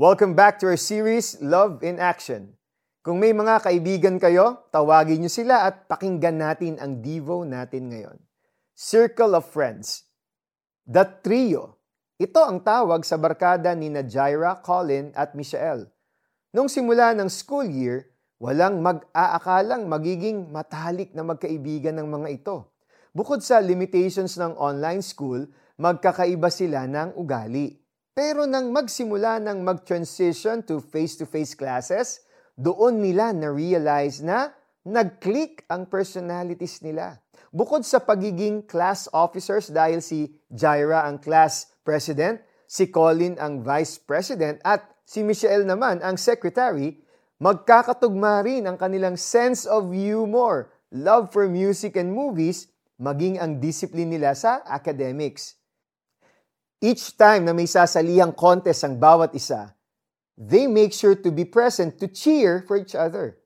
Welcome 0.00 0.32
back 0.32 0.56
to 0.64 0.72
our 0.72 0.80
series, 0.80 1.36
Love 1.44 1.84
in 1.84 2.00
Action. 2.00 2.56
Kung 3.04 3.20
may 3.20 3.36
mga 3.36 3.60
kaibigan 3.60 4.16
kayo, 4.16 4.64
tawagin 4.72 5.20
niyo 5.20 5.28
sila 5.28 5.68
at 5.68 5.92
pakinggan 5.92 6.40
natin 6.40 6.80
ang 6.80 7.04
Devo 7.04 7.44
natin 7.44 7.92
ngayon. 7.92 8.16
Circle 8.72 9.36
of 9.36 9.44
Friends. 9.52 10.08
The 10.88 11.04
Trio. 11.20 11.84
Ito 12.16 12.40
ang 12.48 12.64
tawag 12.64 13.04
sa 13.04 13.20
barkada 13.20 13.76
ni 13.76 13.92
Jaira, 14.08 14.64
Colin 14.64 15.12
at 15.12 15.36
Michelle. 15.36 15.92
Nung 16.56 16.72
simula 16.72 17.12
ng 17.12 17.28
school 17.28 17.68
year, 17.68 18.08
walang 18.40 18.80
mag-aakalang 18.80 19.84
magiging 19.84 20.48
matalik 20.48 21.12
na 21.12 21.28
magkaibigan 21.28 22.00
ng 22.00 22.08
mga 22.08 22.40
ito. 22.40 22.72
Bukod 23.12 23.44
sa 23.44 23.60
limitations 23.60 24.40
ng 24.40 24.56
online 24.56 25.04
school, 25.04 25.44
magkakaiba 25.76 26.48
sila 26.48 26.88
ng 26.88 27.20
ugali. 27.20 27.79
Pero 28.10 28.42
nang 28.42 28.74
magsimula 28.74 29.38
ng 29.38 29.62
mag-transition 29.62 30.66
to 30.66 30.82
face-to-face 30.82 31.54
classes, 31.54 32.26
doon 32.58 32.98
nila 32.98 33.30
na-realize 33.30 34.18
na 34.18 34.50
nag-click 34.82 35.62
ang 35.70 35.86
personalities 35.86 36.82
nila. 36.82 37.22
Bukod 37.54 37.86
sa 37.86 38.02
pagiging 38.02 38.66
class 38.66 39.06
officers 39.14 39.70
dahil 39.70 40.02
si 40.02 40.26
Jaira 40.50 41.06
ang 41.06 41.22
class 41.22 41.70
president, 41.86 42.42
si 42.66 42.90
Colin 42.90 43.38
ang 43.38 43.62
vice 43.62 44.02
president 44.02 44.58
at 44.66 44.86
si 45.06 45.22
Michelle 45.22 45.62
naman 45.66 46.02
ang 46.02 46.18
secretary, 46.18 46.98
magkakatugma 47.38 48.42
rin 48.42 48.66
ang 48.66 48.74
kanilang 48.74 49.14
sense 49.14 49.70
of 49.70 49.94
humor, 49.94 50.74
love 50.90 51.30
for 51.30 51.46
music 51.46 51.94
and 51.94 52.10
movies, 52.10 52.70
maging 52.98 53.38
ang 53.38 53.62
discipline 53.62 54.10
nila 54.10 54.34
sa 54.34 54.66
academics. 54.66 55.59
Each 56.80 57.12
time 57.12 57.44
na 57.44 57.52
may 57.52 57.68
sasalihang 57.68 58.32
contest 58.32 58.88
ang 58.88 58.96
bawat 58.96 59.36
isa, 59.36 59.76
they 60.32 60.64
make 60.64 60.96
sure 60.96 61.12
to 61.12 61.28
be 61.28 61.44
present 61.44 62.00
to 62.00 62.08
cheer 62.08 62.64
for 62.64 62.80
each 62.80 62.96
other. 62.96 63.36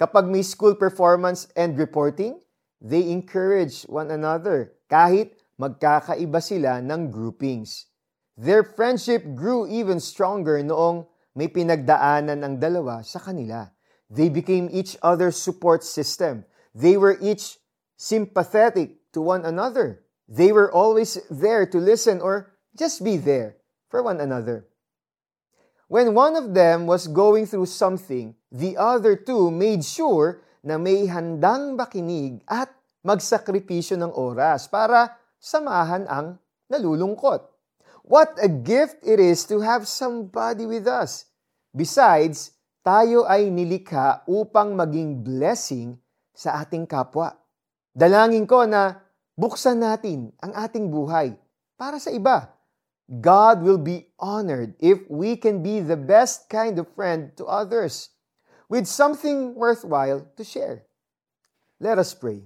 Kapag 0.00 0.24
may 0.24 0.40
school 0.40 0.72
performance 0.72 1.52
and 1.52 1.76
reporting, 1.76 2.40
they 2.80 3.12
encourage 3.12 3.84
one 3.92 4.08
another 4.08 4.72
kahit 4.88 5.36
magkakaiba 5.60 6.40
sila 6.40 6.80
ng 6.80 7.12
groupings. 7.12 7.92
Their 8.40 8.64
friendship 8.64 9.20
grew 9.36 9.68
even 9.68 10.00
stronger 10.00 10.56
noong 10.64 11.04
may 11.36 11.52
pinagdaanan 11.52 12.40
ang 12.40 12.56
dalawa 12.56 13.04
sa 13.04 13.20
kanila. 13.20 13.68
They 14.08 14.32
became 14.32 14.72
each 14.72 14.96
other's 15.04 15.36
support 15.36 15.84
system. 15.84 16.48
They 16.72 16.96
were 16.96 17.20
each 17.20 17.60
sympathetic 18.00 19.12
to 19.12 19.20
one 19.20 19.44
another. 19.44 20.08
They 20.24 20.56
were 20.56 20.72
always 20.72 21.20
there 21.28 21.68
to 21.68 21.76
listen 21.76 22.24
or 22.24 22.56
just 22.76 23.04
be 23.04 23.16
there 23.16 23.56
for 23.88 24.02
one 24.04 24.20
another. 24.20 24.68
When 25.88 26.12
one 26.12 26.36
of 26.36 26.52
them 26.52 26.84
was 26.84 27.08
going 27.08 27.48
through 27.48 27.72
something, 27.72 28.36
the 28.52 28.76
other 28.76 29.16
two 29.16 29.48
made 29.48 29.80
sure 29.80 30.44
na 30.60 30.76
may 30.76 31.08
handang 31.08 31.80
makinig 31.80 32.44
at 32.44 32.68
magsakripisyo 33.00 33.96
ng 33.96 34.12
oras 34.12 34.68
para 34.68 35.16
samahan 35.40 36.04
ang 36.04 36.36
nalulungkot. 36.68 37.40
What 38.04 38.36
a 38.36 38.52
gift 38.52 39.00
it 39.00 39.16
is 39.16 39.48
to 39.48 39.64
have 39.64 39.88
somebody 39.88 40.68
with 40.68 40.84
us. 40.84 41.24
Besides, 41.72 42.52
tayo 42.84 43.24
ay 43.24 43.48
nilikha 43.48 44.28
upang 44.28 44.76
maging 44.76 45.24
blessing 45.24 45.96
sa 46.36 46.60
ating 46.60 46.84
kapwa. 46.84 47.32
Dalangin 47.96 48.44
ko 48.44 48.68
na 48.68 48.96
buksan 49.40 49.80
natin 49.80 50.36
ang 50.40 50.52
ating 50.52 50.92
buhay 50.92 51.32
para 51.80 51.96
sa 51.96 52.12
iba 52.12 52.57
God 53.08 53.64
will 53.64 53.80
be 53.80 54.12
honored 54.20 54.76
if 54.76 55.00
we 55.08 55.40
can 55.40 55.64
be 55.64 55.80
the 55.80 55.96
best 55.96 56.52
kind 56.52 56.76
of 56.76 56.92
friend 56.92 57.32
to 57.40 57.48
others 57.48 58.12
with 58.68 58.84
something 58.84 59.56
worthwhile 59.56 60.28
to 60.36 60.44
share. 60.44 60.84
Let 61.80 61.96
us 61.96 62.12
pray. 62.12 62.44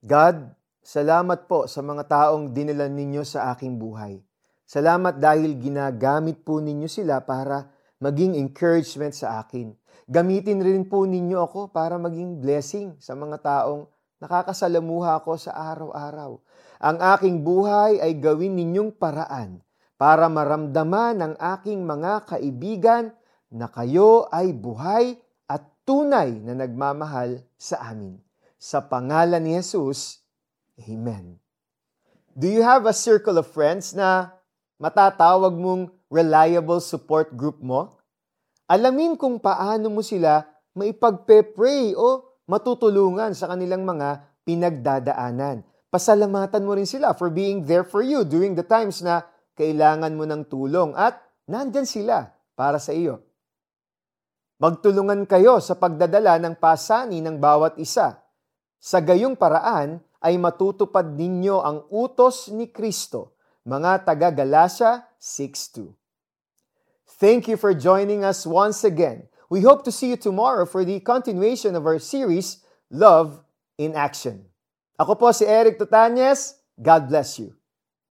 God, 0.00 0.56
salamat 0.80 1.44
po 1.44 1.68
sa 1.68 1.84
mga 1.84 2.08
taong 2.08 2.56
dinala 2.56 2.88
ninyo 2.88 3.20
sa 3.28 3.52
aking 3.52 3.76
buhay. 3.76 4.24
Salamat 4.64 5.20
dahil 5.20 5.60
ginagamit 5.60 6.40
po 6.48 6.64
ninyo 6.64 6.88
sila 6.88 7.20
para 7.20 7.68
maging 8.00 8.40
encouragement 8.40 9.12
sa 9.12 9.44
akin. 9.44 9.76
Gamitin 10.08 10.64
rin 10.64 10.88
po 10.88 11.04
ninyo 11.04 11.44
ako 11.44 11.68
para 11.68 12.00
maging 12.00 12.40
blessing 12.40 12.96
sa 12.96 13.12
mga 13.12 13.36
taong 13.44 13.84
nakakasalamuha 14.18 15.22
ko 15.22 15.38
sa 15.38 15.54
araw-araw. 15.74 16.38
Ang 16.78 16.96
aking 17.02 17.42
buhay 17.42 17.98
ay 17.98 18.18
gawin 18.18 18.54
ninyong 18.54 18.94
paraan 18.94 19.62
para 19.98 20.30
maramdaman 20.30 21.18
ng 21.18 21.34
aking 21.58 21.82
mga 21.82 22.26
kaibigan 22.30 23.10
na 23.50 23.66
kayo 23.66 24.30
ay 24.30 24.54
buhay 24.54 25.18
at 25.50 25.66
tunay 25.82 26.38
na 26.38 26.54
nagmamahal 26.54 27.42
sa 27.58 27.82
amin. 27.90 28.18
Sa 28.58 28.82
pangalan 28.84 29.42
ni 29.42 29.58
Jesus, 29.58 30.22
Amen. 30.86 31.42
Do 32.38 32.46
you 32.46 32.62
have 32.62 32.86
a 32.86 32.94
circle 32.94 33.34
of 33.42 33.50
friends 33.50 33.98
na 33.98 34.30
matatawag 34.78 35.58
mong 35.58 35.90
reliable 36.06 36.78
support 36.78 37.34
group 37.34 37.58
mo? 37.58 37.98
Alamin 38.70 39.18
kung 39.18 39.42
paano 39.42 39.90
mo 39.90 40.06
sila 40.06 40.46
maipagpe-pray 40.78 41.98
o 41.98 42.27
matutulungan 42.48 43.36
sa 43.36 43.52
kanilang 43.52 43.84
mga 43.84 44.24
pinagdadaanan. 44.48 45.62
Pasalamatan 45.92 46.64
mo 46.64 46.72
rin 46.72 46.88
sila 46.88 47.12
for 47.12 47.28
being 47.28 47.68
there 47.68 47.84
for 47.84 48.00
you 48.00 48.24
during 48.24 48.56
the 48.56 48.64
times 48.64 49.04
na 49.04 49.24
kailangan 49.52 50.16
mo 50.16 50.24
ng 50.24 50.48
tulong 50.48 50.96
at 50.96 51.20
nandyan 51.44 51.84
sila 51.84 52.32
para 52.56 52.80
sa 52.80 52.96
iyo. 52.96 53.20
Magtulungan 54.58 55.22
kayo 55.28 55.62
sa 55.62 55.78
pagdadala 55.78 56.40
ng 56.42 56.58
pasani 56.58 57.22
ng 57.22 57.38
bawat 57.38 57.78
isa. 57.78 58.18
Sa 58.82 58.98
gayong 58.98 59.38
paraan 59.38 60.02
ay 60.18 60.34
matutupad 60.34 61.06
ninyo 61.14 61.62
ang 61.62 61.86
utos 61.94 62.50
ni 62.50 62.66
Kristo, 62.66 63.38
mga 63.62 64.02
taga 64.02 64.34
Galacia 64.34 65.06
6.2. 65.22 65.94
Thank 67.22 67.50
you 67.50 67.58
for 67.58 67.70
joining 67.70 68.26
us 68.26 68.46
once 68.46 68.82
again. 68.82 69.30
We 69.50 69.62
hope 69.62 69.84
to 69.84 69.92
see 69.92 70.10
you 70.10 70.16
tomorrow 70.16 70.66
for 70.66 70.84
the 70.84 71.00
continuation 71.00 71.74
of 71.74 71.86
our 71.86 71.98
series, 71.98 72.62
Love 72.90 73.40
in 73.80 73.96
Action. 73.96 74.44
Ako 75.00 75.14
po 75.16 75.32
si 75.32 75.48
Eric 75.48 75.80
Tutanyes. 75.80 76.60
God 76.78 77.08
bless 77.10 77.40
you. 77.42 77.57